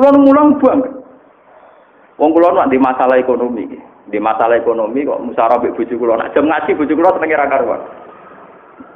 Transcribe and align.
Kulo 0.00 0.16
mulang 0.16 0.56
buang. 0.56 0.80
Wong 2.16 2.32
kulo 2.32 2.56
nak 2.56 2.72
di 2.72 2.80
masalah 2.80 3.20
ekonomi 3.20 3.68
iki. 3.68 3.76
Di 4.08 4.16
masalah 4.16 4.56
ekonomi 4.56 5.04
kok 5.04 5.20
musyawarah 5.20 5.60
mbek 5.60 5.76
bojo 5.76 5.92
kulo. 6.00 6.16
Nak 6.16 6.32
jam 6.32 6.48
ngaji 6.48 6.72
bojo 6.72 6.96
kulo 6.96 7.12
senenge 7.20 7.36
ra 7.36 7.52
karuan. 7.52 7.84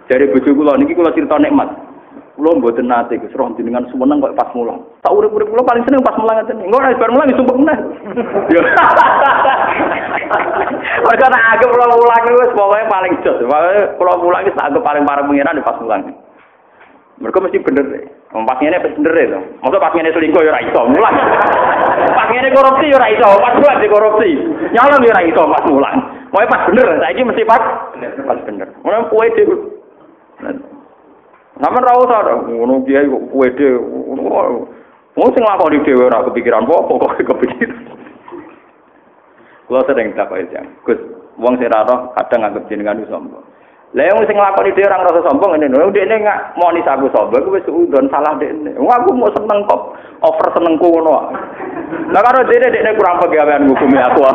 Dari 0.09 0.33
bojo 0.33 0.49
kulo 0.57 0.73
niki 0.81 0.97
kulo 0.97 1.13
cerita 1.13 1.37
nikmat. 1.37 1.77
Kulo 2.41 2.57
mboten 2.57 2.89
nate 2.89 3.21
Gus 3.21 3.37
roh 3.37 3.53
jenengan 3.53 3.85
sumeneng 3.93 4.25
kok 4.25 4.33
pas 4.33 4.49
mulang. 4.57 4.81
Tak 5.05 5.13
urip-urip 5.13 5.53
kulo 5.53 5.61
paling 5.61 5.85
seneng 5.85 6.01
pas 6.01 6.17
mulang 6.17 6.41
ngeten. 6.41 6.65
Engko 6.65 6.81
ora 6.81 6.97
bar 6.97 7.13
mulang 7.13 7.29
disumpek 7.29 7.61
meneh. 7.61 7.79
Mereka 11.05 11.27
nak 11.29 11.45
anggap 11.53 11.69
kulo 11.69 11.85
mulang 12.01 12.33
wis 12.33 12.57
pokoke 12.57 12.81
paling 12.89 13.13
jos. 13.21 13.45
Pokoke 13.45 13.93
kulo 14.01 14.13
mulang 14.25 14.49
wis 14.49 14.57
tak 14.57 14.73
anggap 14.73 14.81
paling 14.81 15.05
parah 15.05 15.29
pengiran 15.29 15.53
di 15.53 15.69
pas 15.69 15.77
mulang. 15.85 16.17
Mereka 17.15 17.39
mesti 17.39 17.63
bener 17.63 17.85
deh. 17.95 18.05
Pas 18.35 18.59
ngene 18.59 18.83
bener 18.83 19.13
deh. 19.15 19.27
Masa 19.63 19.79
pas 19.79 19.95
ngene 19.95 20.11
selingkuh 20.11 20.43
ya 20.43 20.51
ora 20.51 20.67
iso 20.67 20.81
mulang. 20.91 21.17
Pas 22.19 22.29
ngene 22.31 22.51
korupsi 22.51 22.91
ya 22.91 22.99
ora 22.99 23.09
iso, 23.11 23.29
pas 23.39 23.55
buat 23.59 23.79
di 23.79 23.89
korupsi. 23.89 24.31
Nyalon 24.75 25.07
ya 25.07 25.15
ora 25.15 25.23
iso 25.23 25.43
pas 25.47 25.65
mulang. 25.71 25.97
Pokoke 26.35 26.51
pas 26.51 26.67
bener, 26.67 26.99
saiki 26.99 27.23
mesti 27.23 27.43
pas 27.47 27.63
pas 28.27 28.39
bener. 28.43 28.69
Mulane 28.83 29.07
kuwe 29.07 29.31
dhewe 29.39 29.55
Sampeyan 31.55 31.87
ra 31.87 31.95
usah 32.03 32.21
to, 32.27 32.35
ngono 32.51 32.83
kiai 32.83 33.07
kok 33.07 33.25
kuwe 33.31 33.47
dhewe. 33.55 33.79
Wong 35.15 35.29
sing 35.31 35.47
lakoni 35.47 35.79
dhewe 35.87 36.11
ora 36.11 36.27
kepikiran 36.27 36.67
apa 36.67 36.91
kok 36.91 37.15
kepikiran. 37.31 37.79
Kula 39.71 39.87
sering 39.87 40.11
takok 40.19 40.43
itu, 40.43 40.59
Gus, 40.83 40.99
wong 41.39 41.55
sing 41.63 41.71
ra 41.71 41.87
kadang 42.19 42.51
anggap 42.51 42.67
jenengan 42.67 43.07
sombong. 43.07 43.47
Lah 43.95 44.11
yang 44.11 44.27
sing 44.27 44.35
nglakoni 44.35 44.75
dhewe 44.75 44.91
ora 44.91 44.99
ngrasa 44.99 45.23
sombong 45.23 45.55
ngene 45.55 45.71
lho, 45.71 45.95
dekne 45.95 46.19
nggak 46.19 46.59
moni 46.59 46.83
aku 46.83 47.07
sombong, 47.15 47.47
kuwi 47.47 47.63
wis 47.63 47.71
udon 47.71 48.11
salah 48.11 48.35
dekne. 48.43 48.75
Wong 48.75 48.91
aku 48.91 49.15
mau 49.15 49.31
seneng 49.31 49.63
kok 49.71 49.95
over 50.19 50.51
senengku 50.51 50.91
ngono. 50.91 51.31
Lah 52.11 52.21
karo 52.27 52.43
dekne 52.43 52.75
dekne 52.75 52.99
kurang 52.99 53.23
pegawean 53.23 53.71
hukumi 53.71 53.99
aku. 54.03 54.21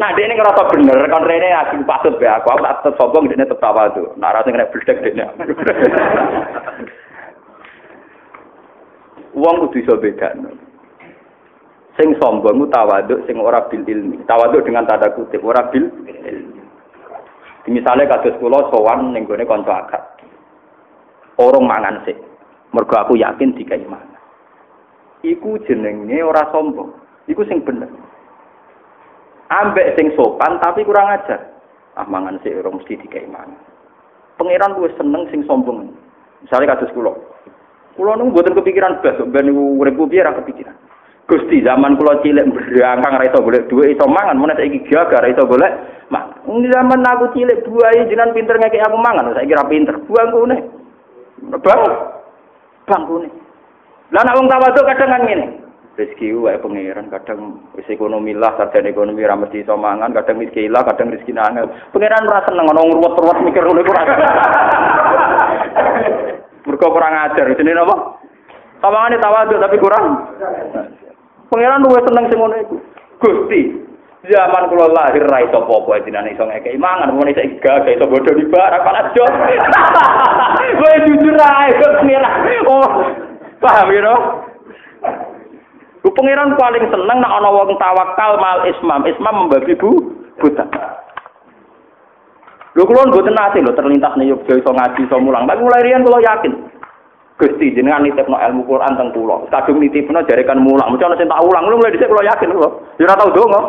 Nah, 0.00 0.16
ini 0.16 0.32
ngerasa 0.32 0.64
bener, 0.72 0.96
kan 1.12 1.28
Rene 1.28 1.52
asing 1.52 1.84
patut 1.84 2.16
ya, 2.24 2.40
aku 2.40 2.48
aku 2.56 2.64
tetap 2.64 2.96
sombong, 2.96 3.28
dia 3.28 3.44
tetap 3.44 3.60
tawa 3.60 3.92
tuh. 3.92 4.08
Nah, 4.16 4.32
rasa 4.32 4.48
kena 4.48 4.64
beledek 4.72 5.12
dia. 5.12 5.28
Uang 9.36 9.68
kudu 9.68 9.84
iso 9.84 10.00
beda. 10.00 10.40
Sing 12.00 12.16
sombong 12.16 12.64
ku 12.64 12.66
tawaduk, 12.72 13.28
sing 13.28 13.36
ora 13.44 13.60
bil 13.68 13.84
ilmi. 13.84 14.24
Tawaduk 14.24 14.64
dengan 14.64 14.88
tanda 14.88 15.12
kutip, 15.12 15.44
ora 15.44 15.68
bil 15.68 15.92
ilmi. 16.08 16.59
Misalnya 17.70 18.10
kasus 18.10 18.34
kula 18.42 18.66
sowan 18.74 19.14
ning 19.14 19.30
gone 19.30 19.46
kanca. 19.46 19.86
Orang 21.38 21.70
mangan 21.70 22.02
sik. 22.02 22.18
Mergo 22.74 22.98
aku 22.98 23.14
yakin 23.14 23.54
dikai 23.54 23.86
mangan. 23.86 24.18
Iku 25.22 25.54
jenenge 25.70 26.18
ora 26.18 26.50
sombong. 26.50 26.90
Iku 27.30 27.46
sing 27.46 27.62
bener. 27.62 27.86
ambek 29.50 29.98
sing 29.98 30.14
sopan 30.14 30.58
tapi 30.58 30.82
kurang 30.82 31.14
ajar. 31.14 31.46
Ah 31.94 32.06
mangan 32.06 32.42
sik 32.42 32.58
ora 32.58 32.74
mesti 32.74 32.98
dikai 33.06 33.30
mangan. 33.30 33.54
Pangeran 34.34 34.74
luwih 34.74 34.90
seneng 34.98 35.30
sing 35.30 35.46
sombong. 35.46 35.94
Misalnya 36.42 36.74
kados 36.74 36.90
kula. 36.90 37.14
Kula 37.94 38.18
niku 38.18 38.34
mboten 38.34 38.58
kepikiran 38.58 38.98
blas 38.98 39.18
ben 39.30 39.46
niku 39.46 39.78
urip 39.78 39.98
piye 40.10 40.26
ra 40.26 40.34
kepikiran. 40.42 40.74
Gusti 41.30 41.62
zaman 41.62 41.94
kula 41.94 42.18
cilik 42.26 42.50
berangkang 42.50 43.14
ra 43.14 43.30
iso 43.30 43.38
golek 43.38 43.70
dhuwit 43.70 43.94
iso 43.94 44.10
mangan, 44.10 44.34
mun 44.34 44.50
saiki 44.58 44.82
gagal 44.90 45.22
ra 45.22 45.30
iso 45.30 45.46
golek 45.46 45.70
mangan. 46.10 46.29
Zaman 46.50 47.06
aku 47.06 47.30
cilik 47.30 47.62
buahe 47.62 48.10
jenengan 48.10 48.34
pinter 48.34 48.58
ngekek 48.58 48.82
aku 48.82 48.98
mangan, 48.98 49.30
saiki 49.38 49.54
ra 49.54 49.70
pinter. 49.70 49.94
Buang 50.10 50.34
kune. 50.34 50.56
Bang. 51.62 51.80
Bang 52.90 53.02
kune. 53.06 53.28
Lah 54.10 54.26
nek 54.26 54.34
wong 54.34 54.50
tawaduk 54.50 54.82
kadang 54.82 55.14
kan 55.14 55.22
ngene. 55.22 55.60
rezeki 56.00 56.32
wae 56.40 56.56
pangeran 56.56 57.12
kadang 57.12 57.60
ekonomi 57.84 58.32
lah 58.32 58.56
sarjana 58.56 58.88
ekonomi 58.88 59.20
ra 59.20 59.36
mesti 59.36 59.60
iso 59.60 59.76
mangan 59.76 60.16
kadang 60.16 60.40
miskin 60.40 60.72
lah 60.72 60.80
kadang 60.88 61.12
rezeki 61.12 61.36
nangel 61.36 61.68
pangeran 61.92 62.24
ora 62.24 62.40
seneng 62.48 62.70
ono 62.72 62.80
ngruwet-ruwet 62.88 63.38
mikir 63.44 63.62
ngono 63.66 63.80
iku 63.84 63.92
mergo 66.70 66.88
kurang 66.88 67.14
ajar 67.26 67.52
jenenge 67.52 67.76
napa 67.76 67.96
tawangane 68.80 69.16
tawadhu 69.20 69.60
tapi 69.60 69.76
kurang 69.76 70.04
pangeran 71.52 71.84
luwih 71.84 72.02
seneng 72.08 72.24
sing 72.32 72.38
ngono 72.40 72.56
iku 72.64 72.76
Gusti 73.20 73.60
Zaman 74.20 74.68
kula 74.68 74.92
lahir 74.92 75.24
ra 75.24 75.40
iso 75.40 75.64
apa-apa 75.64 76.04
jenenge 76.04 76.36
iso 76.36 76.44
ngekeki 76.44 76.76
mangan, 76.76 77.16
mun 77.16 77.32
iso 77.32 77.40
gak 77.64 77.88
iso 77.88 78.04
bodho 78.04 78.36
di 78.36 78.44
barak 78.52 78.84
panas 78.84 79.08
jo. 79.16 79.24
Kowe 80.80 80.96
jujur 81.08 81.40
ae 81.40 81.72
kok 81.80 82.04
Oh, 82.68 82.88
paham 83.64 83.88
ya, 83.96 84.12
Ku 86.00 86.08
pangeran 86.16 86.56
paling 86.56 86.84
seneng 86.88 87.18
nek 87.20 87.32
ana 87.32 87.48
wong 87.52 87.76
tawakal 87.76 88.40
mal 88.40 88.64
ismam. 88.64 89.04
Ismam 89.04 89.44
membagi 89.44 89.76
bu 89.76 89.92
buta. 90.40 90.64
Lho 92.72 92.84
kula 92.88 93.08
mboten 93.08 93.36
nate 93.36 93.60
lho 93.60 93.76
terlintas 93.76 94.16
ning 94.16 94.32
Yogya 94.32 94.64
iso 94.64 94.72
ngaji 94.72 95.00
iso 95.04 95.16
mulang. 95.20 95.44
Tapi 95.44 95.60
mulai 95.60 95.84
riyen 95.84 96.04
kula 96.04 96.24
yakin. 96.24 96.52
Gusti 97.36 97.72
jenengan 97.72 98.04
nitipno 98.04 98.36
ilmu 98.36 98.64
Quran 98.64 98.96
teng 98.96 99.12
kula. 99.12 99.44
Kadung 99.52 99.80
nitipno 99.80 100.24
jarekan 100.24 100.64
mulang. 100.64 100.88
Mesti 100.88 101.04
ana 101.04 101.16
sing 101.20 101.28
tak 101.28 101.44
ulang 101.44 101.68
lho 101.68 101.76
mulai 101.76 101.92
dhisik 101.92 102.08
kula 102.08 102.24
yakin 102.32 102.48
lho. 102.52 102.68
Ya 102.96 103.04
ora 103.04 103.20
tau 103.20 103.32
donga. 103.36 103.60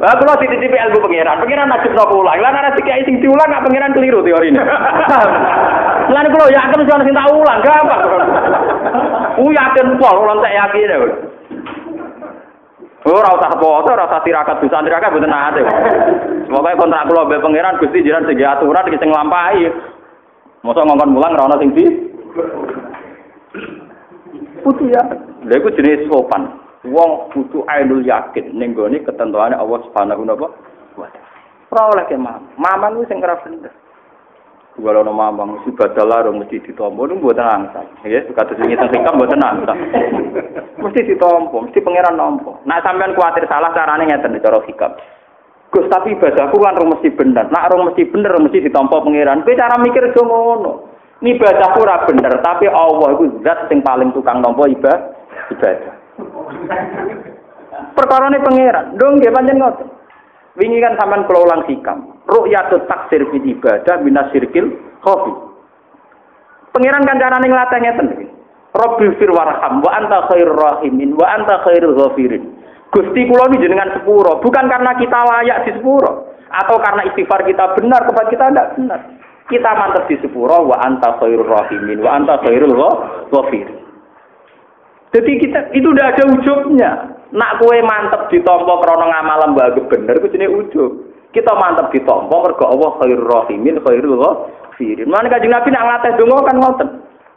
Lah 0.00 0.16
kula 0.16 0.34
dititipi 0.40 0.76
ilmu 0.76 0.98
pangeran. 1.04 1.36
Pangeran 1.44 1.68
najib 1.68 1.92
napa 1.92 2.14
ulang. 2.16 2.40
Lah 2.40 2.50
nek 2.50 2.74
dikai 2.80 3.04
sing 3.04 3.20
diulang 3.20 3.52
gak 3.52 3.64
pangeran 3.68 3.92
keliru 3.92 4.24
teorine. 4.24 4.62
Lan 6.08 6.26
kula 6.32 6.46
yakin 6.48 6.78
mesti 6.80 6.92
ana 6.92 7.04
sing 7.04 7.14
tak 7.14 7.28
ulang. 7.30 7.58
Gampang. 7.60 8.00
Ku 9.36 9.48
yakin 9.52 9.86
pol, 10.00 10.16
kalau 10.24 10.40
tak 10.40 10.56
yakin 10.56 10.92
ya. 10.92 10.98
Oh, 13.02 13.18
ora 13.18 13.34
usah 13.34 13.50
foto, 13.58 13.90
ora 13.90 14.06
usah 14.06 14.22
tirakat 14.22 14.62
dosa 14.62 14.78
tirakat 14.78 15.10
mboten 15.10 15.26
nate. 15.26 15.60
Pokoke 16.46 16.78
kontrak 16.78 17.06
kula 17.10 17.26
mbek 17.26 17.42
pangeran 17.42 17.78
Gusti 17.82 18.06
jiran 18.06 18.24
sing 18.30 18.38
aturan 18.38 18.86
iki 18.88 19.00
sing 19.02 19.10
nglampahi. 19.10 19.66
Mosok 20.62 20.86
ngongkon 20.86 21.10
mulang 21.10 21.34
ora 21.34 21.44
ana 21.50 21.56
sing 21.58 21.74
di 21.74 21.84
Putu 24.62 24.86
ya. 24.86 25.02
Lha 25.42 25.54
iku 25.58 25.74
jenis 25.74 26.06
sopan. 26.06 26.61
Wong 26.82 27.30
kudu 27.30 27.62
ainul 27.70 28.02
yakin 28.02 28.58
ning 28.58 28.74
gone 28.74 28.98
ketentuane 29.06 29.54
Allah 29.54 29.78
Subhanahu 29.86 30.26
wa 30.26 30.34
taala. 30.34 31.18
Ora 31.72 31.82
oleh 31.94 32.04
ke 32.10 32.18
mam. 32.18 32.52
Maman 32.58 32.98
ku 32.98 33.06
sing 33.06 33.22
bener. 33.22 33.70
Kalau 34.72 35.04
nama 35.04 35.28
mamang 35.28 35.60
mesti 35.60 35.68
badal 35.76 36.08
larung 36.08 36.40
mesti 36.40 36.56
ditompo 36.64 37.04
itu 37.04 37.20
buat 37.20 37.36
angsa. 37.36 37.84
Ya, 38.08 38.24
kata 38.24 38.56
sing 38.56 38.72
tentang 38.72 38.88
hikam 38.88 39.20
buat 39.20 39.36
angsa. 39.36 39.72
Mesti 40.80 41.00
ditompo, 41.12 41.60
mesti 41.60 41.84
pangeran 41.84 42.16
nompo. 42.16 42.56
Nah 42.64 42.80
sampean 42.80 43.12
khawatir 43.12 43.44
salah 43.52 43.68
carane 43.76 44.08
ngeten 44.08 44.40
cara 44.40 44.64
hikam. 44.64 44.96
Gus 45.72 45.88
tapi 45.92 46.16
ibadahku 46.16 46.56
kan 46.56 46.76
rung 46.80 46.92
mesti 46.98 47.12
bener. 47.12 47.52
Nak 47.52 47.68
rung 47.68 47.92
mesti 47.92 48.08
bener 48.08 48.32
mesti 48.40 48.64
ditompo 48.64 49.04
pangeran. 49.04 49.44
Kowe 49.44 49.54
cara 49.54 49.76
mikir 49.76 50.08
yo 50.16 50.22
ngono. 50.24 50.72
Ibadahku 51.22 51.78
ora 51.86 52.02
bener, 52.02 52.34
tapi 52.42 52.66
Allah 52.66 53.14
iku 53.14 53.38
zat 53.46 53.70
sing 53.70 53.78
paling 53.78 54.10
tukang 54.10 54.42
nompo 54.42 54.66
ibadah. 54.66 56.01
Ibadah. 56.52 57.32
Perkarane 57.96 58.38
pangeran. 58.44 58.86
Dong 59.00 59.16
nggih 59.18 59.32
pancen 59.32 59.58
ngoten. 59.58 59.88
Wingi 60.60 60.84
kan 60.84 61.00
sampean 61.00 61.24
kula 61.24 61.40
ulang 61.48 61.64
hikam. 61.64 62.12
ru'yatut 62.28 62.86
taksir 62.86 63.26
fi 63.30 63.38
ibadah 63.40 63.96
minasirkil 64.04 64.66
khofi. 65.02 65.32
Pangeran 66.72 67.04
kan 67.04 67.20
carane 67.20 67.46
nglatih 67.48 67.78
ngeten 67.82 68.06
iki. 68.16 68.26
Rabbil 68.72 69.12
fir 69.20 69.28
warham 69.28 69.84
wa 69.84 69.90
anta 69.92 70.24
khairur 70.32 70.56
rahimin 70.56 71.12
wa 71.12 71.28
anta 71.28 71.60
khairul 71.68 71.92
ghafirin. 71.92 72.56
Gusti 72.92 73.24
kula 73.24 73.48
ini 73.48 73.64
jenengan 73.64 73.88
sepuro, 73.96 74.36
bukan 74.44 74.68
karena 74.68 74.92
kita 75.00 75.16
layak 75.16 75.64
di 75.64 75.72
sepuro 75.80 76.36
atau 76.52 76.76
karena 76.76 77.08
istighfar 77.08 77.40
kita 77.48 77.72
benar 77.80 78.04
tempat 78.04 78.26
kita 78.28 78.52
tidak 78.52 78.68
benar. 78.76 79.00
Kita 79.48 79.70
mantap 79.76 80.04
di 80.08 80.16
sepuro 80.20 80.68
wa 80.68 80.76
anta 80.80 81.16
khairur 81.20 81.48
rahimin 81.48 82.00
wa 82.00 82.16
anta 82.16 82.40
khairul 82.44 82.76
ghafirin. 83.32 83.81
Jadi 85.12 85.32
kita 85.44 85.60
itu 85.76 85.92
udah 85.92 86.06
ada 86.08 86.24
ujungnya. 86.24 86.92
Nak 87.32 87.60
kue 87.60 87.80
mantep 87.84 88.28
ditompo 88.32 88.80
krono 88.80 89.08
ngamal 89.08 89.40
lembaga 89.48 89.80
bener, 89.88 90.20
itu 90.20 90.36
jenis 90.36 90.52
ujung. 90.52 91.12
kita 91.32 91.52
mantep 91.56 91.88
ditompo 91.96 92.44
mergo 92.44 92.64
Allah 92.68 92.90
khairur 93.00 93.24
rahimin 93.24 93.80
khairul 93.80 94.20
ghafirin. 94.20 95.08
Mana 95.08 95.32
kanjeng 95.32 95.52
Nabi 95.52 95.68
nak 95.72 95.84
nglatih 95.88 96.12
donga 96.20 96.38
kan 96.44 96.56
ngoten. 96.60 96.88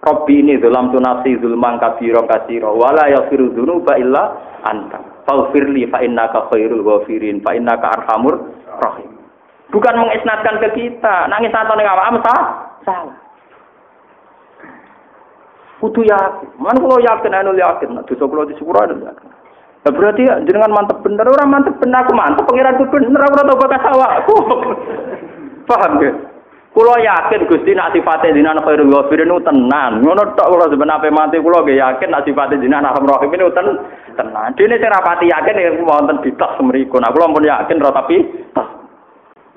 Rabbi 0.06 0.36
ini 0.38 0.62
dalam 0.62 0.94
tunasi 0.94 1.34
zulman 1.42 1.82
kabira 1.82 2.22
kasira 2.30 2.70
wala 2.70 3.10
yaghfiru 3.10 3.56
dzunuba 3.56 3.98
illa 3.98 4.38
anta. 4.68 5.02
Faghfirli 5.26 5.90
fa 5.90 6.04
innaka 6.04 6.52
khairul 6.52 6.84
ghafirin 6.84 7.42
fa 7.42 7.56
innaka 7.56 7.90
arhamur 7.98 8.52
rahim. 8.84 9.10
Bukan 9.74 9.98
mengisnatkan 9.98 10.62
ke 10.62 10.70
kita, 10.78 11.26
nangis 11.26 11.50
atau 11.50 11.74
ning 11.74 11.90
awakmu 11.90 12.22
salah. 12.22 13.25
Kudu 15.86 16.02
yakin. 16.02 16.50
Man 16.58 16.82
kalau 16.82 16.98
yakin, 16.98 17.30
anu 17.30 17.54
yakin. 17.54 17.94
Nah, 17.94 18.02
dosa 18.10 18.26
kalau 18.26 18.50
disepuro 18.50 18.82
anu 18.82 19.06
yakin. 19.06 19.30
Nah, 19.86 19.92
berarti 19.94 20.26
ya, 20.26 20.42
jenengan 20.42 20.74
mantep 20.74 20.98
bener, 21.06 21.30
orang 21.30 21.62
mantep 21.62 21.78
bener, 21.78 22.02
aku 22.02 22.18
mantep, 22.18 22.42
pengiran 22.50 22.74
itu 22.74 22.90
bener, 22.90 23.22
aku 23.22 23.38
rata 23.38 23.54
bakas 23.54 23.86
awakku. 23.94 24.36
Paham 25.70 26.02
ya? 26.02 26.12
Kulo 26.76 26.92
yakin 27.00 27.48
Gusti 27.48 27.72
nak 27.72 27.96
sifate 27.96 28.36
jinan 28.36 28.60
khairul 28.60 28.92
ghafirin 28.92 29.32
itu 29.32 29.48
tenan. 29.48 30.04
Ngono 30.04 30.36
tok 30.36 30.52
kulo 30.52 30.68
sebenarnya 30.68 31.08
mati 31.08 31.40
kulo 31.40 31.64
ge 31.64 31.80
yakin 31.80 32.12
nak 32.12 32.28
sifate 32.28 32.60
jinan 32.60 32.84
arham 32.84 33.08
rahim 33.08 33.32
itu 33.32 33.48
ten 33.56 33.80
tenan. 34.20 34.52
Dene 34.60 34.76
sing 34.76 34.92
rapati 34.92 35.32
yakin 35.32 35.56
yen 35.56 35.88
wonten 35.88 36.20
ditok 36.20 36.60
semriku. 36.60 37.00
Nah 37.00 37.16
kulo 37.16 37.32
pun 37.32 37.48
yakin 37.48 37.80
ora 37.80 37.96
tapi 37.96 38.18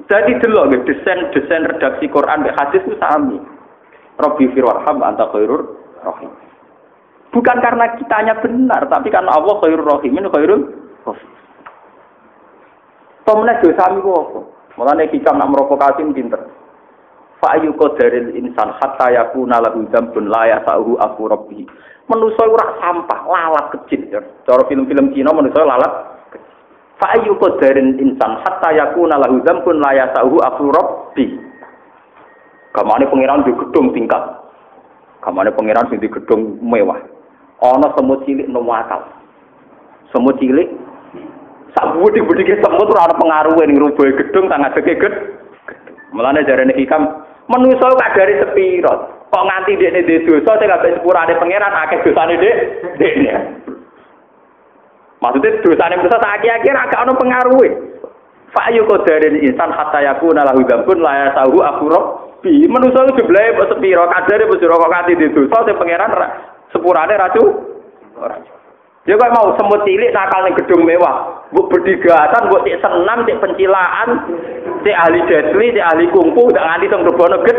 Jadi 0.09 0.41
delok 0.41 0.71
nggih 0.71 0.83
desain-desain 0.87 1.69
redaksi 1.69 2.07
Quran 2.07 2.47
mek 2.47 2.55
hadis 2.55 2.87
itu 2.87 2.95
sami. 3.03 3.43
Rabbi 4.15 4.55
firwarham 4.55 5.03
anta 5.03 5.27
khairur 5.35 5.88
rahim. 6.09 6.33
Bukan 7.29 7.57
karena 7.61 7.93
kitanya 8.01 8.35
benar, 8.41 8.89
tapi 8.89 9.13
karena 9.13 9.37
Allah 9.37 9.61
khairur 9.61 9.85
rahimin 9.85 10.33
khairul 10.33 10.63
rahim. 11.05 11.29
Pemene 13.29 13.61
dosa 13.61 13.93
mi 13.93 14.01
kok. 14.01 14.57
Mulane 14.81 15.05
hikam 15.13 15.37
nak 15.37 15.53
merokokasi 15.53 16.01
pinter. 16.17 16.49
Fa'ayu 17.45 17.77
qadaril 17.77 18.35
insan 18.35 18.73
hatta 18.81 19.13
yakuna 19.13 19.61
lahu 19.61 19.85
dzambun 19.93 20.33
la 20.33 20.49
yasahu 20.49 20.97
aku 20.97 21.29
rabbi. 21.29 21.63
Manusa 22.09 22.49
ora 22.49 22.81
sampah, 22.81 23.21
lalat 23.29 23.67
kecil 23.77 24.09
ya. 24.09 24.25
Cara 24.49 24.65
film-film 24.65 25.13
Cina 25.13 25.31
manusa 25.37 25.61
lalat 25.61 25.93
Fa'ayu 26.99 27.37
qadaril 27.37 28.01
insan 28.01 28.43
hatta 28.43 28.73
yakuna 28.73 29.21
lahu 29.21 29.45
dzambun 29.45 29.77
la 29.77 29.93
yasahu 29.93 30.41
aku 30.41 30.65
rabbi. 30.73 31.27
Kamane 32.73 33.07
pangeran 33.13 33.45
di 33.45 33.53
gedung 33.55 33.93
tingkat. 33.93 34.25
Kamane 35.25 35.51
pangeran 35.55 35.89
sing 35.91 35.99
di 35.99 36.09
gedung 36.09 36.63
mewah. 36.63 36.99
Ana 37.59 37.91
semut 37.99 38.23
cilik 38.23 38.47
no 38.47 38.63
akal. 38.71 39.03
Semut 40.15 40.39
cilik 40.39 40.69
sak 41.75 41.99
budi-budike 41.99 42.59
semut 42.63 42.91
ora 42.91 43.11
ana 43.11 43.19
pengaruhe 43.19 43.65
ning 43.67 43.79
rubuhe 43.83 44.15
gedung 44.15 44.47
tang 44.47 44.63
ngadeke 44.63 44.95
gedung. 44.99 45.27
Mulane 46.15 46.47
jarene 46.47 46.73
hikam 46.79 47.29
Menusa 47.49 47.89
gak 47.97 48.13
dari 48.13 48.37
sepiro. 48.37 49.25
Kok 49.33 49.45
nganti 49.45 49.81
dia 49.81 49.93
ini 49.93 50.25
dosa, 50.25 50.57
saya 50.57 50.77
gak 50.77 51.01
sepurane 51.01 51.37
pangeran, 51.37 51.73
akeh 51.85 52.01
dosane 52.05 52.37
dek, 52.41 52.57
dekne. 53.01 53.33
Maksudnya 55.21 55.61
dosane 55.65 55.95
manusa 56.01 56.17
tak 56.21 56.45
akhir 56.45 56.77
agak 56.77 57.03
ono 57.09 57.13
pengaruh. 57.17 57.61
Fa'yu 58.53 58.89
qadarin 58.89 59.45
insan 59.45 59.69
hatta 59.69 60.01
yakuna 60.01 60.45
lahu 60.49 60.65
dzambun 60.65 61.05
la 61.05 61.29
yasahu 61.29 61.61
akhurab 61.61 62.28
bi. 62.43 62.67
Manusa 62.71 63.07
itu 63.07 63.23
jumlahe 63.23 63.57
kok 63.57 63.71
sepiro, 63.75 64.05
kadare 64.11 64.45
wis 64.47 64.63
kok 64.63 64.91
nganti 64.91 65.19
di 65.19 65.27
dosa, 65.35 65.65
saya 65.65 65.79
pangeran 65.79 66.13
sepurane 66.73 67.15
racu. 67.19 67.45
Ya 69.09 69.17
kok 69.17 69.33
mau 69.33 69.57
semut 69.57 69.81
cilik 69.89 70.13
nakal 70.13 70.45
ning 70.45 70.55
gedung 70.61 70.85
mewah. 70.85 71.49
Mbok 71.49 71.73
berdigatan, 71.73 72.45
mbok 72.45 72.61
cek 72.69 72.81
senam, 72.85 73.25
cek 73.25 73.41
pencilaan, 73.41 74.09
cek 74.85 75.01
ahli 75.01 75.21
detli, 75.25 75.73
cek 75.73 75.89
ahli 75.97 76.05
kungfu, 76.13 76.53
tak 76.53 76.67
nganti 76.67 76.93
teng 76.93 77.09
rebono 77.09 77.41
ged. 77.49 77.59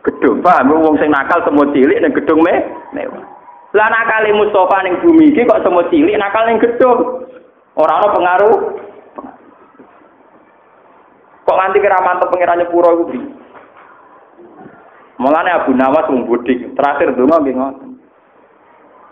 Gedung, 0.00 0.42
paham 0.42 0.74
wong 0.74 0.96
sing 0.98 1.12
nakal 1.12 1.38
semut 1.46 1.70
cilik 1.70 2.02
ning 2.02 2.10
gedung 2.10 2.42
me 2.42 2.66
mewah. 2.90 3.22
Lah 3.78 3.86
nakal 3.86 4.26
Mustafa 4.34 4.82
ning 4.82 4.98
bumi 4.98 5.30
iki 5.30 5.46
kok 5.46 5.62
semut 5.62 5.86
cilik 5.94 6.18
nakal 6.18 6.42
ning 6.50 6.58
gedung. 6.58 7.30
Ora 7.78 8.02
ana 8.02 8.08
pengaruh. 8.10 8.56
Kok 11.46 11.58
nganti 11.62 11.78
kira 11.78 11.98
mantep 12.02 12.26
pangerane 12.26 12.66
pura 12.74 12.90
iku 12.90 13.04
Mulane 15.20 15.52
Abu 15.52 15.76
Nawas 15.76 16.08
wong 16.08 16.24
bodik, 16.24 16.72
terakhir 16.72 17.12
donga 17.12 17.44
nggih 17.44 17.56
ngoten. 17.60 17.90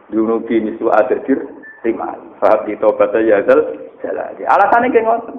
dunubi 0.09 0.57
nisu 0.65 0.89
asadir 0.89 1.37
terima 1.85 2.17
fahab 2.41 2.65
di 2.65 2.81
tobat 2.81 3.13
ya 3.21 3.45
zal 3.45 3.61
jalali. 4.01 4.41
Alasannya 4.49 4.89
kayak 4.89 5.05
ngoten. 5.05 5.37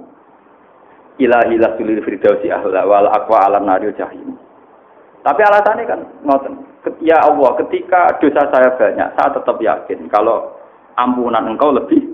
Ilahi 1.17 1.57
lasulil 1.57 2.05
firdausi 2.05 2.53
ahla 2.53 2.85
wal 2.85 3.09
akwa 3.09 3.49
alam 3.49 3.65
nari 3.65 3.89
jahim. 3.97 4.37
Tapi 5.25 5.41
alasannya 5.41 5.89
kan 5.89 6.01
ngoten. 6.21 6.53
Ya 7.01 7.17
Allah 7.17 7.57
ketika 7.65 8.21
dosa 8.21 8.45
saya 8.53 8.69
banyak 8.77 9.09
saya 9.17 9.29
tetap 9.33 9.57
yakin 9.57 10.05
kalau 10.13 10.53
ampunan 11.01 11.49
engkau 11.49 11.73
lebih 11.73 12.09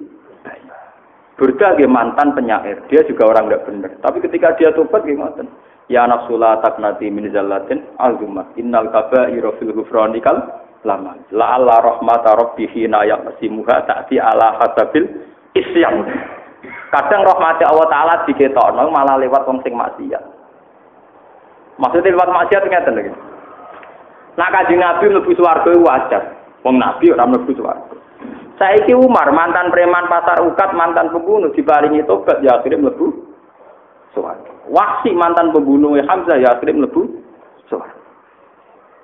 dia 1.76 1.88
mantan 1.92 2.32
penyair, 2.32 2.80
dia 2.88 3.04
juga 3.04 3.28
orang 3.28 3.52
tidak 3.52 3.68
benar. 3.68 3.92
Tapi 4.00 4.18
ketika 4.24 4.56
dia 4.56 4.72
tobat, 4.72 5.04
dia 5.04 5.20
Ya 5.86 6.10
nafsula 6.10 6.66
taknati 6.66 7.14
min 7.14 7.30
zallatin 7.30 7.86
azumah. 8.02 8.50
Innal 8.58 8.90
kabairu 8.90 9.54
fil 9.62 9.70
ghufranikal 9.70 10.42
lama. 10.82 11.14
La 11.30 11.62
Allah 11.62 11.78
rahmata 11.82 12.34
rabbi 12.34 12.66
hina 12.74 13.06
yaqsimuha 13.06 13.86
ta'ti 13.86 14.18
ala 14.18 14.58
hasabil 14.58 15.06
isyan. 15.54 16.10
Kadang 16.90 17.22
rahmati 17.22 17.64
Allah 17.70 17.86
taala 17.90 18.16
diketokno 18.26 18.90
malah 18.90 19.22
lewat 19.22 19.46
wong 19.46 19.62
sing 19.62 19.78
maksiat. 19.78 20.24
Maksudnya 21.78 22.14
lewat 22.18 22.30
maksiat 22.34 22.64
ngeten 22.66 22.96
lagi. 22.98 23.12
Nah 24.36 24.50
kanjeng 24.50 24.82
Nabi 24.82 25.06
mlebu 25.12 25.32
swarga 25.38 25.70
wajar. 25.70 26.24
Wong 26.66 26.82
Nabi 26.82 27.14
ora 27.14 27.30
mlebu 27.30 27.52
swarga. 27.54 27.94
Saiki 28.56 28.96
Umar 28.96 29.28
mantan 29.36 29.68
preman 29.68 30.08
pasar 30.08 30.40
ukat, 30.40 30.72
mantan 30.74 31.12
pembunuh 31.12 31.52
dibaringi 31.52 32.08
tobat 32.08 32.40
ya 32.40 32.58
akhirnya 32.58 32.88
mlebu 32.88 33.35
swarga. 34.16 34.52
Wahsi 34.72 35.12
mantan 35.12 35.52
pembunuh 35.52 36.00
Hamzah 36.00 36.40
ya 36.40 36.56
akhirnya 36.56 36.88
mlebu 36.88 37.22
swarga. 37.68 38.00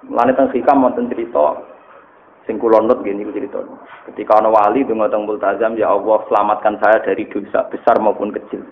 Mulane 0.08 0.34
teng 0.34 0.50
hikam 0.56 0.81
wonten 0.81 1.12
cerita 1.12 1.62
sing 2.50 2.58
kula 2.58 2.81
nut 2.81 3.06
gini 3.06 3.28
cerita. 3.30 3.62
Ketika 4.10 4.42
ana 4.42 4.50
wali 4.50 4.81
donga 4.88 5.12
teng 5.12 5.30
multazam 5.30 5.78
ya 5.78 5.94
Allah 5.94 6.25
selamatkan 6.25 6.81
saya 6.81 7.04
dari 7.06 7.28
dosa 7.30 7.68
besar 7.69 8.02
maupun 8.02 8.34
kecil. 8.34 8.66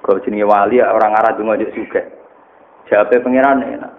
Kalau 0.00 0.22
jenenge 0.24 0.48
wali 0.48 0.80
orang 0.80 1.12
arah 1.12 1.36
donga 1.36 1.60
juk 1.60 1.76
sugih. 1.76 2.06
Jawabe 2.88 3.20
pangeran 3.20 3.60
enak. 3.60 3.92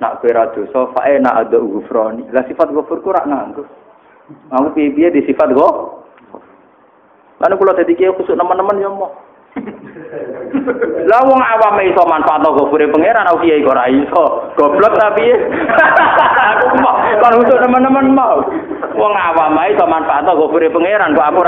Nak 0.00 0.24
kowe 0.24 0.32
ra 0.32 0.48
dosa 0.56 0.88
fa 0.96 1.04
ena 1.12 1.36
ada 1.44 1.60
ghufrani. 1.60 2.24
Lah 2.32 2.46
sifat 2.48 2.72
ghafur 2.72 3.04
ku 3.04 3.12
rak 3.12 3.28
nganggo. 3.28 3.68
Aku 4.50 4.74
piye-piye 4.74 5.12
di 5.12 5.22
sifat 5.28 5.52
go. 5.52 6.02
Lalu 7.36 7.54
kalau 7.60 7.76
tadi 7.76 7.92
kiai 7.94 8.16
kusuk 8.16 8.32
teman-teman 8.32 8.80
ya 8.80 8.88
mau. 8.88 9.12
Lah 11.06 11.22
wong 11.22 11.38
awam 11.38 11.78
iso 11.86 12.02
manfaatno 12.02 12.50
gofure 12.58 12.90
pangeran 12.90 13.30
aku 13.30 13.46
kiai 13.46 13.62
ora 13.62 13.86
iso. 13.86 14.50
Goblok 14.58 14.98
tapi 14.98 15.30
aku 16.50 16.66
mau 16.82 17.30
untuk 17.38 17.62
teman-teman 17.62 18.10
mau. 18.10 18.42
Wong 18.98 19.14
awam 19.14 19.54
iso 19.70 19.86
manfaatno 19.86 20.34
gofure 20.34 20.66
pangeran 20.74 21.14
kok 21.14 21.28
aku 21.30 21.40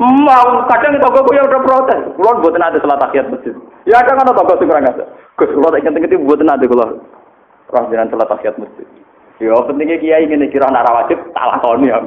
Mau 0.00 0.64
kadang 0.66 0.96
toko 0.98 1.28
ya 1.30 1.44
udah 1.44 1.60
protes. 1.60 2.02
Kulo 2.16 2.40
mboten 2.40 2.64
ada 2.64 2.80
salat 2.80 2.98
tahiyat 3.04 3.30
masjid. 3.30 3.54
Ya 3.86 4.00
kadang 4.02 4.26
ana 4.26 4.32
toko 4.34 4.58
ora 4.58 4.80
ngasih. 4.82 5.06
Gus 5.38 5.52
kulo 5.54 5.68
tak 5.70 5.86
ngene-ngene 5.86 6.18
mboten 6.18 6.50
ada 6.50 6.64
kulo. 6.66 6.84
Roh 7.70 7.84
jenengan 7.92 8.10
salat 8.10 8.26
tahiyat 8.32 8.56
masjid. 8.58 8.86
Ya 9.38 9.54
pentingnya 9.54 10.02
kiai 10.02 10.26
ngene 10.26 10.50
kira 10.50 10.66
ana 10.66 10.82
wajib 10.88 11.20
tak 11.30 11.46
lakoni 11.46 11.92
ya. 11.92 12.02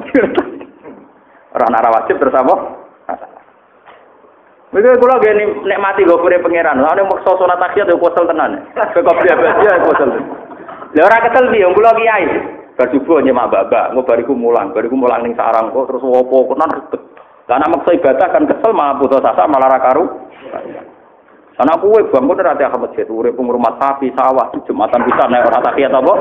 Ora 1.54 1.70
ana 1.70 1.86
wajib 1.86 2.18
terus 2.18 2.34
apa? 2.34 2.83
Mereka 4.74 4.98
kalau 4.98 5.22
gini 5.22 5.46
nikmati 5.62 6.02
gue 6.02 6.18
pure 6.18 6.42
pangeran, 6.42 6.82
lalu 6.82 7.06
mau 7.06 7.14
maksa 7.14 7.38
sholat 7.38 7.62
takhiyat 7.62 7.86
ya 7.86 7.94
kusel 7.94 8.26
tenan. 8.26 8.58
Kekop 8.74 9.22
dia 9.22 9.38
dia 9.38 9.78
kusel. 9.86 10.10
Ya 10.98 11.06
orang 11.06 11.30
kesel 11.30 11.44
sih, 11.54 11.62
yang 11.62 11.78
pulau 11.78 11.94
kiai. 11.94 12.26
Bersubuh 12.74 13.22
nyemak 13.22 13.54
baba, 13.54 13.94
gue 13.94 14.02
bariku 14.02 14.34
mulang, 14.34 14.74
bariku 14.74 14.98
mulang 14.98 15.22
ning 15.22 15.38
sarang 15.38 15.70
kok 15.70 15.86
terus 15.86 16.02
wopo 16.02 16.50
kenan 16.50 16.74
ribet. 16.74 17.02
Karena 17.46 17.70
maksa 17.70 17.94
ibadah 17.94 18.26
kan 18.34 18.50
kesel 18.50 18.74
malah 18.74 18.98
putus 18.98 19.22
asa 19.22 19.46
malah 19.46 19.70
rakaru. 19.70 20.10
Karena 21.54 21.78
kue 21.78 22.10
bangun 22.10 22.34
dari 22.34 22.66
ahmad 22.66 22.90
masjid, 22.90 23.06
urip 23.06 23.38
rumah 23.38 23.78
sapi, 23.78 24.10
sawah, 24.18 24.50
jumatan 24.66 25.06
bisa 25.06 25.22
naik 25.30 25.46
orang 25.54 25.62
takhiyat 25.70 25.94
apa? 25.94 26.14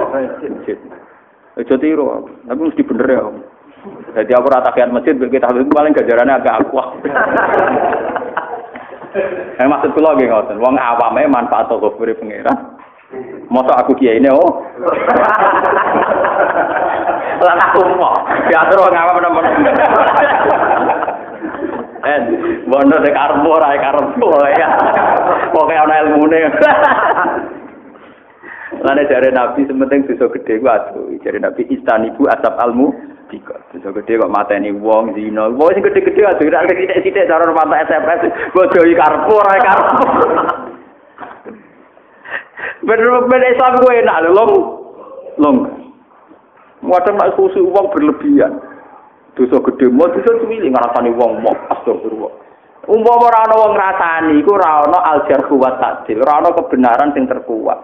Itu 1.57 1.74
tiru, 1.81 2.29
tapi 2.45 2.62
mesti 2.69 2.86
bener 2.86 3.07
ya. 3.10 3.24
Jadi 4.13 4.31
aku 4.38 4.45
rata 4.45 4.69
kian 4.77 4.93
masjid, 4.93 5.17
kita 5.17 5.50
paling 5.50 5.98
gajarannya 5.98 6.38
agak 6.38 6.62
akuah. 6.62 6.88
Eh 9.13 9.67
maksud 9.70 9.93
kula 9.93 10.17
nggih 10.17 10.29
ngoten, 10.29 10.58
wong 10.58 10.74
awame 10.74 11.29
manfaat 11.29 11.70
toko 11.70 11.93
beri 11.98 12.17
pangeran. 12.17 12.82
Masa 13.53 13.77
aku 13.77 13.93
kiai 13.93 14.17
ini 14.17 14.25
oh. 14.34 14.50
Lah 17.43 17.55
aku 17.60 17.86
mau 17.93 18.17
diatur 18.50 18.82
wong 18.82 18.96
awam 18.98 19.22
nemen. 19.22 19.46
Eh, 22.03 22.20
bondo 22.65 22.98
de 23.05 23.12
karbo 23.13 23.50
ora 23.53 23.77
karbo 23.77 24.34
ya. 24.58 24.67
Pokoke 25.53 25.77
ana 25.77 26.01
ilmune. 26.01 26.50
Lane 28.84 29.05
jare 29.05 29.29
Nabi 29.29 29.70
sementing 29.70 30.10
dosa 30.10 30.27
gedhe 30.34 30.58
ku 30.58 30.67
aduh, 30.67 31.13
jare 31.22 31.38
Nabi 31.38 31.70
istanibu 31.70 32.25
asap 32.27 32.58
almu 32.58 32.91
tiga. 33.34 33.58
Dosa 33.74 33.90
gedhe 33.90 34.22
kok 34.22 34.30
mateni 34.30 34.70
wong 34.70 35.18
zina. 35.18 35.50
Wong 35.50 35.74
sing 35.74 35.82
gedhe-gedhe 35.82 36.22
aduh 36.22 36.46
ora 36.54 36.70
sithik-sithik 36.70 37.25
cara 37.25 37.50
mata 37.50 37.82
SMS 37.90 38.54
bodohi 38.54 38.94
karpo 38.94 39.34
ora 39.34 39.56
karpo. 39.66 40.06
Bener-bener 42.86 43.50
Islam 43.58 43.82
gue 43.82 43.94
enak 44.06 44.18
long. 44.30 44.54
Long. 45.42 45.58
Muatan 46.86 47.18
nak 47.18 47.34
khusus 47.34 47.63
uang 47.63 47.90
berlebihan. 47.90 48.54
Dosa 49.34 49.58
gede 49.66 49.90
mau 49.90 50.06
dosa 50.13 50.38
cilik 50.46 50.70
ngrasani 50.70 51.10
wong 51.18 51.42
mau 51.42 51.58
astagfirullah. 51.74 52.34
Umpama 52.86 53.32
ora 53.32 53.40
ana 53.48 53.56
wong 53.58 53.72
ngrasani 53.74 54.34
iku 54.44 54.60
ora 54.60 54.84
ana 54.86 55.00
aljarhu 55.16 55.56
wa 55.58 55.72
ta'dil, 55.80 56.22
ora 56.22 56.44
ana 56.44 56.50
kebenaran 56.54 57.16
sing 57.16 57.25
terkuat. 57.25 57.80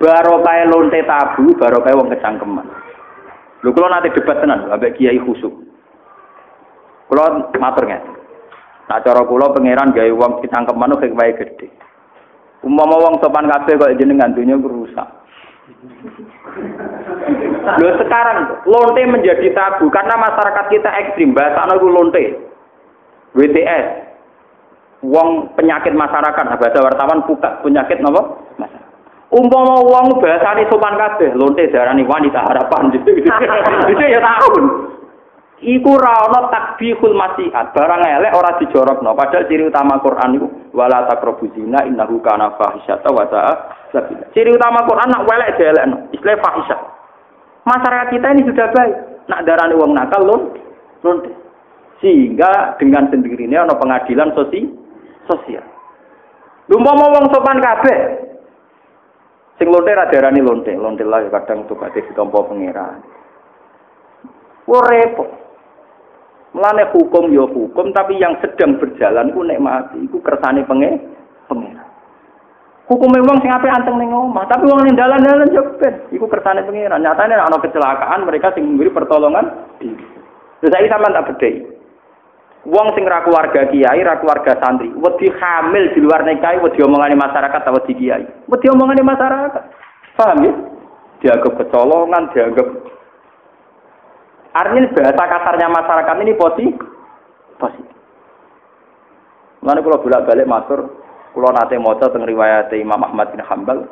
Barokah 0.00 0.64
lonte 0.70 1.04
tabu, 1.04 1.52
barokah 1.58 1.92
wong 1.92 2.08
kecangkeman. 2.08 2.64
Lho 3.60 3.70
kula 3.76 3.92
nate 3.92 4.16
debat 4.16 4.40
tenan 4.40 4.72
ambek 4.72 4.96
Kiai 4.96 5.20
Khusuk. 5.20 5.52
Kula 7.12 7.52
matur. 7.60 7.84
Nah 7.86 8.98
cara 9.04 9.22
kula 9.28 9.52
pangeran 9.52 9.92
gawe 9.92 10.12
wong 10.16 10.32
kecangkeman 10.42 10.96
hikmahe 10.96 11.36
gede. 11.36 11.68
Umpama 12.64 12.96
wong 12.96 13.14
sopan 13.20 13.48
kabeh 13.48 13.76
kok 13.76 13.96
jenengan 13.96 14.32
dunya 14.32 14.56
rusak. 14.56 15.08
Lho 17.80 17.90
sekarang 18.00 18.64
lonte 18.66 19.02
menjadi 19.06 19.52
tabu 19.52 19.88
karena 19.92 20.16
masyarakat 20.16 20.64
kita 20.72 20.90
ekstrim 21.06 21.36
bahasa 21.36 21.76
itu 21.76 21.88
lonte. 21.88 22.24
WTS. 23.36 23.86
Wong 25.00 25.56
penyakit 25.56 25.96
masyarakat, 25.96 26.44
nah, 26.44 26.60
bahasa 26.60 26.84
wartawan 26.84 27.24
buka 27.24 27.64
penyakit 27.64 28.04
napa? 28.04 28.36
Masyarakat. 28.60 28.79
Umpama 29.30 29.78
wong 29.78 30.18
bahasane 30.18 30.66
sopan 30.66 30.98
kabeh, 30.98 31.30
lonte 31.38 31.70
darani 31.70 32.02
wanita 32.02 32.42
harapan 32.42 32.90
gitu. 32.98 33.14
Itu 33.14 34.04
ya 34.10 34.18
tahun. 34.18 34.64
Iku 35.60 35.92
ra 36.00 36.24
ana 36.26 36.48
takbihul 36.50 37.14
masihat, 37.14 37.70
barang 37.70 38.00
elek 38.00 38.32
ora 38.32 38.58
dijorokno. 38.58 39.12
Padahal 39.12 39.46
ciri 39.46 39.68
utama 39.68 40.02
Quran 40.02 40.40
iku 40.40 40.46
wala 40.74 41.04
taqrabu 41.06 41.46
zina 41.54 41.84
innahu 41.86 42.18
kana 42.24 42.58
fahisyata. 42.58 43.06
Ciri 44.34 44.50
utama 44.50 44.82
Quran 44.88 45.12
nak 45.14 45.28
welek 45.28 45.60
dielekno, 45.60 46.10
istilah 46.10 46.40
fahisyah. 46.40 46.80
Masyarakat 47.68 48.08
kita 48.10 48.26
ini 48.34 48.42
sudah 48.50 48.66
baik. 48.72 48.94
Nak 49.28 49.44
darani 49.46 49.78
wong 49.78 49.92
nakal 49.94 50.26
lon 50.26 50.42
lonte. 51.06 51.30
Sehingga 52.00 52.80
dengan 52.80 53.12
sendirinya 53.12 53.68
ana 53.68 53.76
pengadilan 53.76 54.32
sosial. 54.32 54.74
sosial. 55.28 55.62
Umpama 56.72 57.12
wong 57.12 57.28
sopan 57.30 57.60
kabeh, 57.60 58.29
Sing 59.60 59.68
lonte 59.68 59.92
ra 59.92 60.08
diarani 60.08 60.40
lonte, 60.40 60.72
lonte 60.72 61.04
lah 61.04 61.20
kadang 61.28 61.68
tukate 61.68 62.00
ditampa 62.08 62.48
pangeran. 62.48 63.04
Wo 64.64 64.80
repot. 64.80 65.28
Mulane 66.56 66.88
hukum 66.96 67.28
ya 67.28 67.44
hukum, 67.44 67.92
tapi 67.92 68.16
yang 68.16 68.40
sedang 68.40 68.80
berjalan 68.80 69.36
ku 69.36 69.44
nek 69.44 69.60
mati 69.60 70.00
iku 70.00 70.16
kersane 70.24 70.64
penge 70.64 70.96
pangeran. 71.44 71.84
Hukum 72.88 73.12
wong 73.12 73.38
sing 73.44 73.52
apik 73.52 73.68
anteng 73.68 74.00
ning 74.00 74.08
omah, 74.08 74.48
tapi 74.48 74.64
wong 74.64 74.80
ning 74.80 74.96
dalan-dalan 74.96 75.52
yo 75.52 75.76
ben 75.76 76.08
iku 76.08 76.24
kersane 76.24 76.64
pangeran. 76.64 77.04
Nyatane 77.04 77.36
ana 77.36 77.60
kecelakaan 77.60 78.24
mereka 78.24 78.56
sing 78.56 78.64
memberi 78.64 78.88
pertolongan 78.88 79.44
diri. 79.76 80.08
Terus 80.64 80.72
saiki 80.72 80.88
sampean 80.88 81.20
tak 81.20 81.36
bedhei. 81.36 81.79
Wong 82.68 82.92
sing 82.92 83.08
ra 83.08 83.24
keluarga 83.24 83.72
kiai, 83.72 84.04
ra 84.04 84.20
keluarga 84.20 84.52
santri, 84.60 84.92
wedi 84.92 85.32
hamil 85.32 85.96
di 85.96 86.00
luar 86.04 86.28
nikah, 86.28 86.60
wedi 86.60 86.84
omongane 86.84 87.16
masyarakat 87.16 87.60
atau 87.64 87.80
wedi 87.80 87.96
kiai. 87.96 88.24
Wedi 88.52 88.66
omongane 88.68 89.00
masyarakat. 89.00 89.64
Paham 90.20 90.44
ya? 90.44 90.52
Dianggap 91.24 91.56
kecolongan, 91.56 92.28
dianggap 92.36 92.68
Artinya 94.50 94.90
bahasa 94.90 95.24
kasarnya 95.30 95.68
masyarakat 95.70 96.16
ini 96.26 96.32
positif. 96.34 96.74
Positif. 97.54 97.96
Mana 99.62 99.78
kalau 99.84 100.02
bolak 100.02 100.26
balik 100.26 100.48
matur, 100.48 100.80
kalau 101.30 101.52
nate 101.54 101.78
moco 101.78 102.02
tentang 102.02 102.26
riwayat 102.26 102.72
Imam 102.74 102.98
Ahmad 103.04 103.30
bin 103.30 103.44
Hambal, 103.44 103.86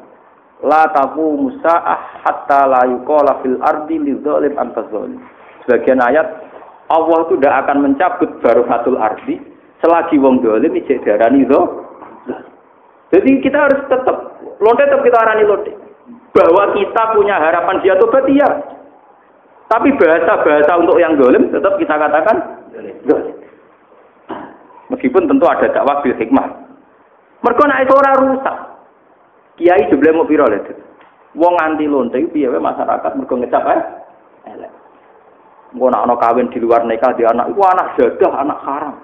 la 0.64 0.90
taku 0.90 1.46
musa'ah 1.46 2.26
hatta 2.26 2.66
la 2.66 2.82
yuqala 2.90 3.38
fil 3.44 3.60
ardi 3.62 4.00
li 4.02 4.18
dzalim 4.18 4.56
Sebagian 5.62 6.00
ayat 6.00 6.47
Allah 6.88 7.18
itu 7.28 7.36
tidak 7.36 7.54
akan 7.64 7.76
mencabut 7.84 8.30
barokatul 8.40 8.96
ardi 8.96 9.36
selagi 9.84 10.16
wong 10.16 10.40
dolim 10.40 10.72
ijek 10.72 11.04
darani 11.04 11.44
itu. 11.44 11.60
Jadi 13.08 13.30
kita 13.40 13.68
harus 13.68 13.80
tetap 13.88 14.16
lonte 14.60 14.84
tetap 14.84 15.00
kita 15.00 15.16
arani 15.16 15.44
lonte 15.48 15.72
bahwa 16.36 16.76
kita 16.76 17.02
punya 17.16 17.36
harapan 17.40 17.76
dia 17.84 17.96
tobat 17.96 18.24
iya. 18.28 18.48
Tapi 19.68 19.92
bahasa-bahasa 20.00 20.72
untuk 20.80 20.96
yang 20.96 21.16
dolim 21.20 21.52
tetap 21.52 21.76
kita 21.76 21.92
katakan 21.92 22.36
dolim. 23.04 23.36
Meskipun 24.88 25.28
tentu 25.28 25.44
ada 25.44 25.68
dakwah 25.68 26.00
bil 26.00 26.16
hikmah. 26.16 26.48
Mereka 27.44 27.64
naik 27.68 27.92
ora 27.92 28.12
rusak. 28.16 28.56
Kiai 29.60 29.88
jebule 29.92 30.16
mau 30.16 30.24
piro 30.24 30.48
lho. 30.48 30.72
Wong 31.36 31.54
anti 31.60 31.84
lonte 31.84 32.16
piye 32.32 32.48
masyarakat 32.48 33.12
mergo 33.12 33.34
ngecap 33.36 33.64
eh. 33.68 33.80
Engko 35.68 35.92
nak 35.92 36.08
ana 36.08 36.14
kawin 36.16 36.48
di 36.48 36.58
luar 36.64 36.88
nikah 36.88 37.12
di 37.12 37.28
anak 37.28 37.52
iku 37.52 37.60
anak 37.68 37.92
jadah, 38.00 38.32
anak 38.40 38.58
haram. 38.64 38.96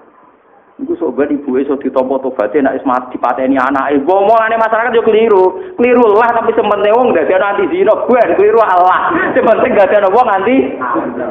Iku 0.81 0.91
sok 0.97 1.15
ben 1.15 1.31
ibuke 1.31 1.63
iso 1.63 1.77
ditampa 1.77 2.19
tobaté 2.19 2.59
nek 2.59 2.75
wis 2.75 2.87
mati 2.89 3.15
pateni 3.21 3.55
anake. 3.55 4.01
Ngomongane 4.01 4.57
masyarakat 4.57 4.97
yo 4.97 5.05
keliru. 5.05 5.43
Keliru 5.77 6.03
lah 6.17 6.35
tapi 6.35 6.51
sementing 6.57 6.91
wong 6.97 7.13
dadi 7.13 7.31
anti 7.37 7.69
zina, 7.69 7.93
ben 8.09 8.33
keliru 8.33 8.59
Allah. 8.59 9.13
Sementing 9.37 9.71
gak 9.77 9.93
ada 9.93 10.09
wong 10.09 10.27
anti 10.27 10.55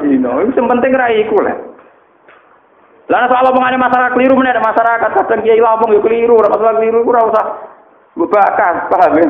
zina. 0.06 0.30
Iku 0.38 0.50
sementing 0.54 0.96
ra 0.96 1.12
iku 1.12 1.36
lah. 1.42 1.56
Lah 3.12 3.28
soal 3.28 3.52
omongane 3.52 3.76
masyarakat 3.76 4.16
keliru 4.16 4.32
meneh 4.38 4.56
masyarakat 4.56 5.10
kadang 5.12 5.44
kiai 5.44 5.60
ngomong 5.60 5.92
yo 5.92 6.00
keliru, 6.00 6.40
ora 6.40 6.48
masalah 6.48 6.80
keliru 6.80 7.04
ora 7.04 7.20
usah 7.28 7.44
bebakan, 8.16 8.74
paham 8.88 9.18
ya? 9.20 9.28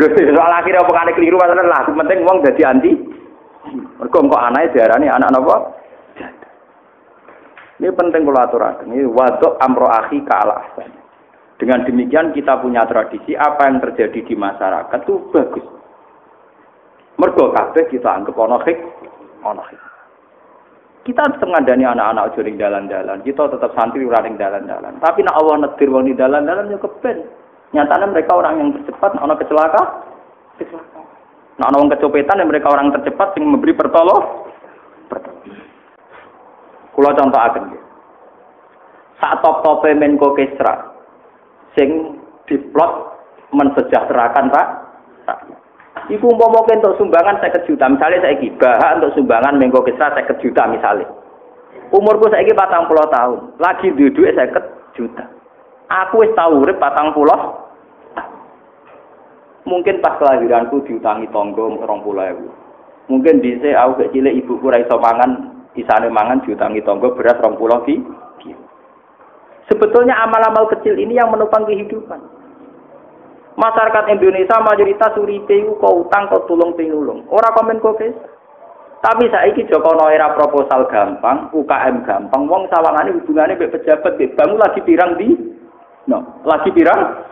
Lho, 0.00 0.06
soal 0.08 0.52
akhirnya 0.54 0.80
omongane 0.80 1.12
keliru 1.12 1.36
masalah 1.36 1.66
lah, 1.68 1.84
penting 1.84 2.24
wong 2.24 2.40
dadi 2.40 2.62
anti 2.64 3.17
Mergo 3.74 4.18
kok 4.24 4.44
anake 4.48 4.72
diarani 4.76 5.06
anak 5.10 5.32
napa? 5.32 5.56
Ini 7.78 7.94
penting 7.94 8.26
kalau 8.26 8.42
aturakan. 8.42 8.90
Ini 8.90 9.06
waduk 9.06 9.54
amro 9.62 9.86
akhi 9.86 10.18
kalah. 10.26 10.66
Dengan 11.58 11.86
demikian 11.86 12.34
kita 12.34 12.58
punya 12.58 12.86
tradisi 12.86 13.34
apa 13.38 13.70
yang 13.70 13.78
terjadi 13.82 14.18
di 14.22 14.34
masyarakat 14.34 14.98
itu 15.06 15.14
bagus. 15.30 15.66
Mergo 17.18 17.50
kabeh 17.50 17.90
kita 17.90 18.14
anggap 18.14 18.34
ono 18.38 18.62
hik, 18.62 18.78
ono 19.42 19.62
hik. 19.66 19.82
Kita 21.02 21.24
mengadani 21.40 21.88
anak-anak 21.88 22.34
ojo 22.34 22.40
ning 22.44 22.60
dalan-dalan. 22.60 23.24
Kita 23.26 23.48
tetap 23.50 23.74
santri 23.74 24.06
ora 24.06 24.22
ning 24.22 24.38
dalan-dalan. 24.38 25.02
Tapi 25.02 25.24
nak 25.24 25.38
Allah 25.38 25.66
netir 25.66 25.90
wong 25.90 26.06
di 26.06 26.14
dalan-dalan 26.14 26.70
yo 26.70 26.78
keben. 26.78 27.26
Nyatanya 27.74 28.06
mereka 28.12 28.38
orang 28.38 28.54
yang 28.60 28.68
tercepat 28.76 29.18
ono 29.18 29.34
kecelakaan. 29.34 29.88
Kecelakaan. 30.62 31.17
Nah, 31.58 31.66
orang 31.74 31.90
kecopetan 31.90 32.38
yang 32.38 32.50
mereka 32.54 32.70
orang 32.70 32.94
tercepat 32.94 33.34
yang 33.34 33.50
memberi 33.50 33.74
pertolong. 33.74 34.46
Kulo 36.94 37.10
contoh 37.14 37.38
akan 37.38 37.74
Saat 39.18 39.42
top 39.42 39.66
top 39.66 39.82
Menko 39.98 40.38
Kesra, 40.38 40.94
sing 41.74 42.18
diplot 42.46 43.18
mensejahterakan 43.50 44.46
pak. 44.54 44.66
Iku 46.06 46.30
umpama 46.30 46.62
untuk 46.62 46.94
sumbangan 46.94 47.42
saya 47.42 47.58
juta, 47.66 47.90
misalnya 47.90 48.22
saya 48.22 48.38
gibah 48.38 48.78
untuk 49.02 49.18
sumbangan 49.18 49.58
Menko 49.58 49.82
Kesra 49.82 50.14
saya 50.14 50.30
juta 50.38 50.62
misalnya. 50.70 51.10
Umurku 51.90 52.30
saya 52.30 52.46
patang 52.54 52.86
puluh 52.86 53.02
tahun, 53.10 53.58
lagi 53.58 53.90
duduk 53.98 54.30
saya 54.38 54.54
juta. 54.94 55.26
Aku 55.90 56.22
tahu 56.38 56.62
urip 56.62 56.78
patang 56.78 57.10
puluh 57.10 57.66
Mungkin 59.68 60.00
pas 60.00 60.16
kelahiranku 60.16 60.80
diutangi 60.88 61.28
tonggo 61.28 61.76
rong 61.84 62.00
puluh 62.00 62.24
ewu. 62.24 62.48
Mungkin 63.12 63.44
bisa 63.44 63.76
aku 63.76 64.08
kecil 64.08 64.32
ibu 64.32 64.56
ra 64.64 64.80
iso 64.80 64.96
mangan, 64.96 65.60
isane 65.76 66.08
mangan 66.08 66.40
diutangi 66.40 66.80
tonggo 66.80 67.12
beras 67.12 67.36
rong 67.44 67.60
puluh 67.60 67.76
ki. 67.84 68.00
Sebetulnya 69.68 70.16
amal-amal 70.24 70.72
kecil 70.72 70.96
ini 70.96 71.20
yang 71.20 71.28
menopang 71.28 71.68
kehidupan. 71.68 72.16
Masyarakat 73.60 74.04
Indonesia 74.08 74.56
mayoritas 74.64 75.12
uripe 75.20 75.52
iku 75.52 75.76
kok 75.76 75.96
utang 76.08 76.24
kok 76.32 76.48
tulung 76.48 76.72
pinulung. 76.72 77.28
Ora 77.28 77.52
komen 77.52 77.82
kok 77.84 78.00
Tapi 78.98 79.30
saiki 79.30 79.68
Joko 79.70 79.94
era 80.10 80.34
proposal 80.34 80.90
gampang, 80.90 81.54
UKM 81.54 82.02
gampang, 82.02 82.50
wong 82.50 82.66
sawangane 82.66 83.14
hubungane 83.14 83.54
mbek 83.54 83.78
pejabat, 83.78 84.18
mbek 84.18 84.34
bangun 84.34 84.58
lagi 84.58 84.82
pirang 84.82 85.14
di 85.14 85.38
no, 86.10 86.42
lagi 86.42 86.74
pirang 86.74 87.22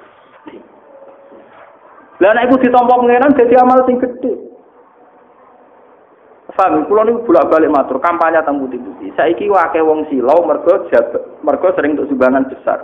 lah 2.16 2.32
nek 2.32 2.48
iku 2.48 2.56
ditampa 2.64 2.96
pengenan 2.96 3.36
dadi 3.36 3.54
amal 3.60 3.84
sing 3.84 4.00
gedhe. 4.00 4.32
Paham, 6.56 6.88
kula 6.88 7.04
niku 7.04 7.28
bolak-balik 7.28 7.68
matur 7.68 8.00
kampanye 8.00 8.40
teng 8.40 8.56
putih-putih. 8.64 9.12
Saiki 9.12 9.44
akeh 9.44 9.84
wong 9.84 10.08
silau 10.08 10.40
mergo 10.48 10.88
mergo 11.44 11.68
sering 11.76 12.00
untuk 12.00 12.08
sumbangan 12.08 12.48
besar. 12.48 12.80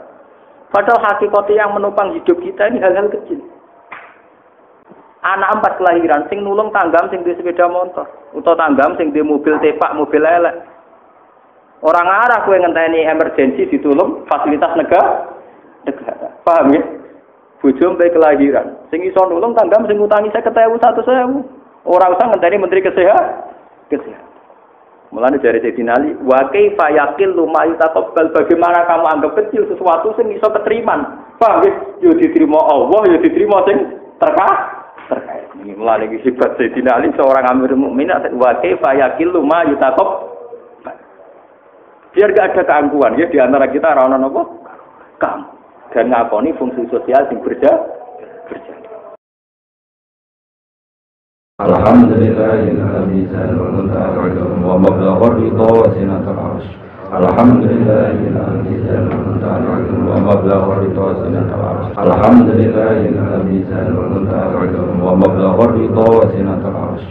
Padahal 0.69 1.01
hakikatnya 1.01 1.65
yang 1.65 1.73
menopang 1.73 2.13
hidup 2.13 2.37
kita 2.37 2.69
ini 2.69 2.85
hal-hal 2.85 3.09
kecil. 3.09 3.41
Anak 5.25 5.57
empat 5.57 5.81
kelahiran, 5.81 6.29
sing 6.29 6.45
nulung 6.45 6.69
tanggam 6.75 7.09
sing 7.09 7.25
di 7.25 7.33
sepeda 7.33 7.65
motor, 7.71 8.05
atau 8.37 8.59
tanggam 8.59 8.99
sing 9.01 9.15
di 9.15 9.25
mobil 9.25 9.57
tepak, 9.63 9.95
mobil 9.97 10.21
elek. 10.21 10.69
Orang 11.81 12.09
arah 12.11 12.45
kue 12.45 12.59
ngenteni 12.59 13.09
emergensi 13.09 13.71
ditulung 13.73 14.27
fasilitas 14.29 14.75
negara, 14.77 15.33
negara. 15.87 16.29
Paham 16.45 16.75
ya? 16.77 16.83
Bojo 17.63 17.95
mbek 17.95 18.13
kelahiran. 18.13 18.91
Sing 18.91 19.07
iso 19.07 19.23
nulung 19.31 19.55
tanggam 19.55 19.87
sing 19.87 20.03
utangi 20.03 20.35
50.000 20.35 20.83
100.000. 20.83 21.87
Ora 21.87 22.11
usah 22.11 22.27
ngenteni 22.35 22.59
menteri 22.59 22.83
kesehatan. 22.83 23.27
Kesehatan. 23.87 24.31
Mulane 25.13 25.37
dari 25.45 25.61
Sayyidina 25.61 25.93
Ali, 25.93 26.17
wa 26.25 26.49
kaifa 26.49 26.89
yaqillu 26.89 27.45
ma 27.45 27.69
yutaqabbal 27.69 28.33
bagaimana 28.33 28.89
kamu 28.89 29.05
anggap 29.13 29.33
kecil 29.45 29.69
sesuatu 29.69 30.17
sing 30.17 30.33
iso 30.33 30.49
keteriman. 30.49 31.05
Paham 31.37 31.63
ya? 31.69 31.73
Yo 32.01 32.17
diterima 32.17 32.57
Allah, 32.57 33.13
yo 33.13 33.19
diterima 33.21 33.61
sing 33.69 33.79
terkah 34.17 34.55
terkait. 35.13 35.53
Ini 35.61 35.77
mulai 35.77 36.09
lagi 36.09 36.17
sifat 36.25 36.57
Sayyidina 36.57 36.97
Ali 36.97 37.13
seorang 37.13 37.45
Amir 37.45 37.77
Mukminin 37.77 38.41
wa 38.41 38.57
kaifa 38.59 38.97
yaqillu 38.97 39.45
ma 39.45 39.69
yutaqabbal 39.69 40.33
Biar 42.13 42.29
gak 42.37 42.53
ada 42.53 42.63
keangkuhan 42.69 43.17
ya 43.17 43.25
di 43.25 43.41
antara 43.41 43.73
kita 43.73 43.89
orang 43.89 44.21
apa? 44.21 44.43
Kamu 45.17 45.52
dan 45.93 46.09
ngakoni 46.09 46.57
fungsi 46.57 46.89
sosial 46.89 47.29
sing 47.29 47.41
berja 47.45 47.73
الحمد 51.63 52.11
لله 52.19 52.59
الذي 52.75 53.21
سلم 53.31 53.75
تعالى 53.95 54.35
ومبلغ 54.67 55.19
الرضا 55.31 55.69
وزنة 55.79 56.25
العرش 56.35 56.67
الحمد 57.23 57.63
لله 57.71 58.07
الذي 58.11 58.75
سلم 58.89 59.39
تعالى 59.43 59.67
الرضا 60.67 61.07
وزنة 61.07 61.49
العرش 61.55 61.87
الحمد 62.03 62.49
لله 62.61 62.97
الذي 63.15 63.59
سلم 63.71 64.13
تعالى 64.31 64.55
الرضا 64.59 66.03
وزنة 66.19 66.63
العرش 66.71 67.05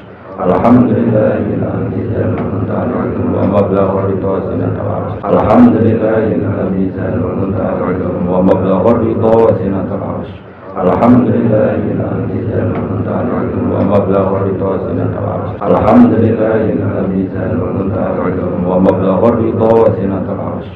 الحمد 0.45 0.89
لله 0.91 1.33
الذي 1.37 2.01
أنعمت 2.17 2.69
عليهم 2.79 3.27
ومبلغ 3.37 3.89
الرضا 3.99 4.33
سنة 4.49 4.75
العرش 4.83 5.13
الحمد 5.33 5.75
لله 5.85 6.17
الذي 6.17 6.85
أنعمت 7.09 7.57
عليهم 7.69 8.23
ومبلغ 8.33 8.83
الرضا 8.91 9.31
وسنة 9.43 9.89
العرش 9.97 10.29
الحمد 10.77 11.27
لله 11.27 11.71
الذي 11.93 12.39
أنعمت 12.63 13.07
عليهم 13.07 13.65
ومبلغ 13.73 14.27
ومبلغ 18.67 19.19
الرضا 19.29 19.69
وسنة 19.81 20.25
العرش 20.35 20.67